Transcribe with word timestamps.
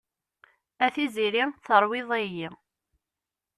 A 0.85 0.87
tiziri 0.93 1.43
terwid-iyi. 1.65 2.49